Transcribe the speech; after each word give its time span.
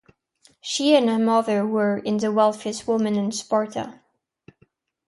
She 0.61 0.95
and 0.95 1.07
her 1.07 1.19
mother 1.19 1.63
were 1.63 2.01
the 2.03 2.31
wealthiest 2.31 2.87
women 2.87 3.15
in 3.15 3.31
Sparta. 3.31 4.01